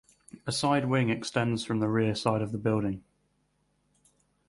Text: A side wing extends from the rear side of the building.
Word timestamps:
A 0.47 0.51
side 0.51 0.85
wing 0.89 1.11
extends 1.11 1.63
from 1.63 1.79
the 1.79 1.87
rear 1.87 2.15
side 2.15 2.41
of 2.41 2.51
the 2.51 2.57
building. 2.57 3.03